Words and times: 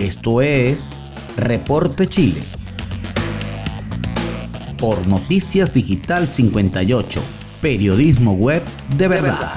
Esto 0.00 0.40
es 0.40 0.88
Reporte 1.36 2.06
Chile. 2.06 2.40
Por 4.78 5.06
Noticias 5.06 5.74
Digital 5.74 6.26
58, 6.26 7.20
periodismo 7.60 8.32
web 8.32 8.62
de 8.96 9.08
verdad. 9.08 9.52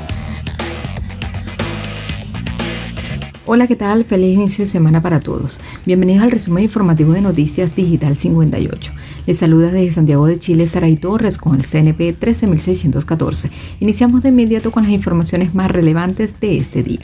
Hola, 3.45 3.67
¿qué 3.67 3.77
tal? 3.77 4.03
Feliz 4.03 4.35
inicio 4.35 4.65
de 4.65 4.67
semana 4.67 5.01
para 5.01 5.21
todos. 5.21 5.61
Bienvenidos 5.85 6.23
al 6.23 6.31
resumen 6.31 6.65
informativo 6.65 7.13
de 7.13 7.21
Noticias 7.21 7.73
Digital 7.73 8.17
58. 8.17 8.91
Les 9.25 9.37
saluda 9.37 9.71
desde 9.71 9.93
Santiago 9.93 10.27
de 10.27 10.39
Chile 10.39 10.67
Saray 10.67 10.97
Torres 10.97 11.37
con 11.37 11.55
el 11.55 11.65
CNP 11.65 12.11
13614. 12.19 13.49
Iniciamos 13.79 14.23
de 14.23 14.29
inmediato 14.29 14.71
con 14.71 14.83
las 14.83 14.91
informaciones 14.91 15.55
más 15.55 15.71
relevantes 15.71 16.37
de 16.41 16.57
este 16.57 16.83
día. 16.83 16.99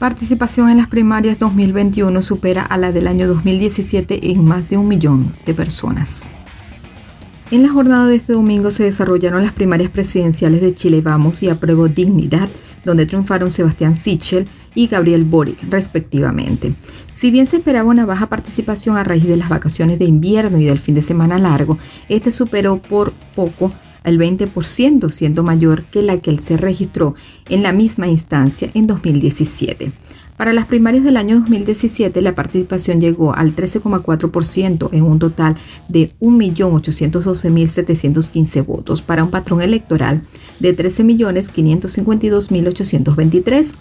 Participación 0.00 0.70
en 0.70 0.78
las 0.78 0.86
primarias 0.86 1.38
2021 1.38 2.22
supera 2.22 2.62
a 2.62 2.78
la 2.78 2.90
del 2.90 3.06
año 3.06 3.28
2017 3.28 4.30
en 4.30 4.42
más 4.44 4.66
de 4.66 4.78
un 4.78 4.88
millón 4.88 5.34
de 5.44 5.52
personas. 5.52 6.22
En 7.50 7.62
la 7.62 7.68
jornada 7.68 8.06
de 8.06 8.16
este 8.16 8.32
domingo 8.32 8.70
se 8.70 8.84
desarrollaron 8.84 9.42
las 9.42 9.52
primarias 9.52 9.90
presidenciales 9.90 10.62
de 10.62 10.74
Chile 10.74 11.02
Vamos 11.02 11.42
y 11.42 11.50
Apruebo 11.50 11.86
Dignidad, 11.86 12.48
donde 12.82 13.04
triunfaron 13.04 13.50
Sebastián 13.50 13.94
Sichel 13.94 14.48
y 14.74 14.86
Gabriel 14.86 15.24
Boric, 15.24 15.64
respectivamente. 15.68 16.72
Si 17.12 17.30
bien 17.30 17.44
se 17.44 17.58
esperaba 17.58 17.90
una 17.90 18.06
baja 18.06 18.30
participación 18.30 18.96
a 18.96 19.04
raíz 19.04 19.26
de 19.26 19.36
las 19.36 19.50
vacaciones 19.50 19.98
de 19.98 20.06
invierno 20.06 20.56
y 20.56 20.64
del 20.64 20.78
fin 20.78 20.94
de 20.94 21.02
semana 21.02 21.36
largo, 21.36 21.76
este 22.08 22.32
superó 22.32 22.78
por 22.78 23.12
poco 23.36 23.70
el 24.04 24.18
20%, 24.18 25.10
siendo 25.10 25.42
mayor 25.42 25.82
que 25.84 26.02
la 26.02 26.18
que 26.18 26.36
se 26.38 26.56
registró 26.56 27.14
en 27.48 27.62
la 27.62 27.72
misma 27.72 28.08
instancia 28.08 28.70
en 28.74 28.86
2017. 28.86 29.92
Para 30.40 30.54
las 30.54 30.64
primarias 30.64 31.04
del 31.04 31.18
año 31.18 31.38
2017, 31.40 32.22
la 32.22 32.34
participación 32.34 32.98
llegó 32.98 33.34
al 33.34 33.54
13,4% 33.54 34.88
en 34.92 35.02
un 35.02 35.18
total 35.18 35.54
de 35.88 36.12
1.812.715 36.18 38.64
votos 38.64 39.02
para 39.02 39.22
un 39.22 39.30
patrón 39.30 39.60
electoral 39.60 40.22
de 40.58 40.74
13.552.823. 40.74 43.74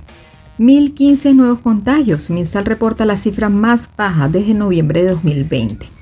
1015 0.59 1.35
nuevos 1.35 1.59
contagios. 1.61 2.31
Minsal 2.31 2.65
reporta 2.65 3.05
la 3.05 3.17
cifra 3.17 3.49
más 3.49 3.91
baja 3.97 4.29
desde 4.29 4.55
noviembre 4.55 5.03
de 5.03 5.11
2020. 5.11 6.00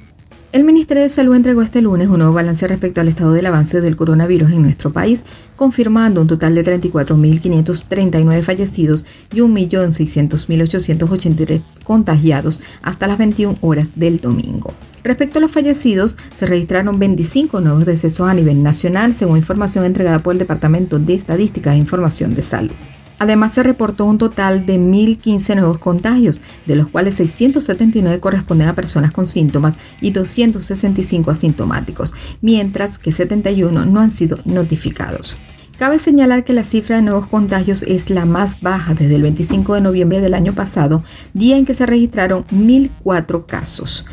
El 0.50 0.64
Ministerio 0.64 1.02
de 1.02 1.10
Salud 1.10 1.34
entregó 1.34 1.60
este 1.60 1.82
lunes 1.82 2.08
un 2.08 2.20
nuevo 2.20 2.32
balance 2.32 2.66
respecto 2.66 3.02
al 3.02 3.08
estado 3.08 3.32
del 3.32 3.44
avance 3.44 3.82
del 3.82 3.96
coronavirus 3.96 4.52
en 4.52 4.62
nuestro 4.62 4.90
país, 4.90 5.26
confirmando 5.56 6.22
un 6.22 6.26
total 6.26 6.54
de 6.54 6.64
34.539 6.64 8.42
fallecidos 8.42 9.04
y 9.30 9.40
1.600.883 9.40 11.60
contagiados 11.84 12.62
hasta 12.80 13.06
las 13.06 13.18
21 13.18 13.58
horas 13.60 13.90
del 13.94 14.22
domingo. 14.22 14.72
Respecto 15.04 15.36
a 15.36 15.42
los 15.42 15.50
fallecidos, 15.50 16.16
se 16.34 16.46
registraron 16.46 16.98
25 16.98 17.60
nuevos 17.60 17.84
decesos 17.84 18.26
a 18.26 18.32
nivel 18.32 18.62
nacional, 18.62 19.12
según 19.12 19.36
información 19.36 19.84
entregada 19.84 20.20
por 20.20 20.32
el 20.32 20.38
Departamento 20.38 20.98
de 20.98 21.12
Estadística 21.12 21.74
e 21.74 21.76
Información 21.76 22.34
de 22.34 22.40
Salud. 22.40 22.72
Además, 23.18 23.52
se 23.52 23.62
reportó 23.62 24.04
un 24.04 24.18
total 24.18 24.64
de 24.66 24.78
1.015 24.78 25.56
nuevos 25.56 25.78
contagios, 25.78 26.40
de 26.66 26.76
los 26.76 26.88
cuales 26.88 27.16
679 27.16 28.20
corresponden 28.20 28.68
a 28.68 28.74
personas 28.74 29.10
con 29.10 29.26
síntomas 29.26 29.74
y 30.00 30.12
265 30.12 31.30
asintomáticos, 31.30 32.14
mientras 32.40 32.98
que 32.98 33.12
71 33.12 33.84
no 33.84 34.00
han 34.00 34.10
sido 34.10 34.38
notificados. 34.44 35.36
Cabe 35.78 36.00
señalar 36.00 36.44
que 36.44 36.52
la 36.52 36.64
cifra 36.64 36.96
de 36.96 37.02
nuevos 37.02 37.28
contagios 37.28 37.84
es 37.84 38.10
la 38.10 38.24
más 38.24 38.62
baja 38.62 38.94
desde 38.94 39.14
el 39.14 39.22
25 39.22 39.74
de 39.74 39.80
noviembre 39.80 40.20
del 40.20 40.34
año 40.34 40.52
pasado, 40.52 41.04
día 41.34 41.56
en 41.56 41.66
que 41.66 41.74
se 41.74 41.86
registraron 41.86 42.44
1.004 42.48 43.46
casos. 43.46 44.04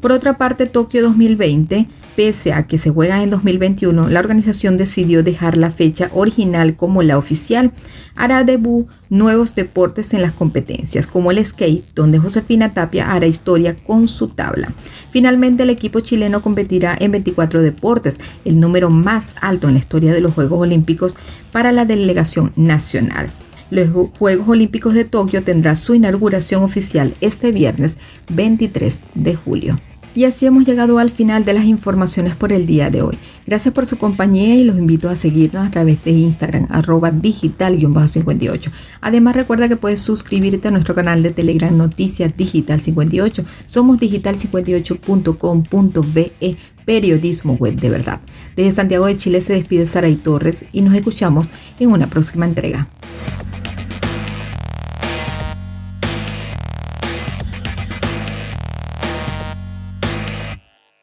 Por 0.00 0.12
otra 0.12 0.38
parte, 0.38 0.66
Tokio 0.66 1.02
2020 1.02 1.88
Pese 2.16 2.54
a 2.54 2.66
que 2.66 2.78
se 2.78 2.88
juega 2.88 3.22
en 3.22 3.28
2021, 3.28 4.08
la 4.08 4.20
organización 4.20 4.78
decidió 4.78 5.22
dejar 5.22 5.58
la 5.58 5.70
fecha 5.70 6.10
original 6.14 6.74
como 6.74 7.02
la 7.02 7.18
oficial. 7.18 7.72
Hará 8.14 8.42
debut 8.42 8.88
nuevos 9.10 9.54
deportes 9.54 10.14
en 10.14 10.22
las 10.22 10.32
competencias, 10.32 11.06
como 11.06 11.30
el 11.30 11.44
skate, 11.44 11.84
donde 11.94 12.18
Josefina 12.18 12.72
Tapia 12.72 13.12
hará 13.12 13.26
historia 13.26 13.76
con 13.86 14.08
su 14.08 14.28
tabla. 14.28 14.72
Finalmente, 15.10 15.64
el 15.64 15.70
equipo 15.70 16.00
chileno 16.00 16.40
competirá 16.40 16.96
en 16.98 17.12
24 17.12 17.60
deportes, 17.60 18.18
el 18.46 18.58
número 18.60 18.88
más 18.88 19.34
alto 19.42 19.68
en 19.68 19.74
la 19.74 19.80
historia 19.80 20.14
de 20.14 20.22
los 20.22 20.32
Juegos 20.32 20.60
Olímpicos 20.60 21.16
para 21.52 21.70
la 21.70 21.84
delegación 21.84 22.50
nacional. 22.56 23.28
Los 23.70 23.90
Juegos 24.18 24.48
Olímpicos 24.48 24.94
de 24.94 25.04
Tokio 25.04 25.42
tendrá 25.42 25.76
su 25.76 25.94
inauguración 25.94 26.62
oficial 26.62 27.14
este 27.20 27.52
viernes 27.52 27.98
23 28.30 29.00
de 29.14 29.34
julio. 29.34 29.78
Y 30.16 30.24
así 30.24 30.46
hemos 30.46 30.64
llegado 30.64 30.98
al 30.98 31.10
final 31.10 31.44
de 31.44 31.52
las 31.52 31.66
informaciones 31.66 32.34
por 32.34 32.50
el 32.50 32.66
día 32.66 32.90
de 32.90 33.02
hoy. 33.02 33.18
Gracias 33.44 33.74
por 33.74 33.84
su 33.84 33.98
compañía 33.98 34.54
y 34.54 34.64
los 34.64 34.78
invito 34.78 35.10
a 35.10 35.14
seguirnos 35.14 35.66
a 35.66 35.70
través 35.70 36.02
de 36.04 36.12
Instagram, 36.12 36.68
arroba 36.70 37.10
digital-58. 37.10 38.70
Además 39.02 39.36
recuerda 39.36 39.68
que 39.68 39.76
puedes 39.76 40.00
suscribirte 40.00 40.68
a 40.68 40.70
nuestro 40.70 40.94
canal 40.94 41.22
de 41.22 41.32
Telegram 41.32 41.76
Noticias 41.76 42.34
Digital 42.34 42.80
58. 42.80 43.44
Somos 43.66 43.98
digital58.com.be, 43.98 46.56
periodismo 46.86 47.52
web 47.52 47.78
de 47.78 47.90
verdad. 47.90 48.18
Desde 48.56 48.74
Santiago 48.74 49.04
de 49.04 49.18
Chile 49.18 49.42
se 49.42 49.52
despide 49.52 49.84
Saray 49.84 50.16
Torres 50.16 50.64
y 50.72 50.80
nos 50.80 50.94
escuchamos 50.94 51.50
en 51.78 51.92
una 51.92 52.08
próxima 52.08 52.46
entrega. 52.46 52.88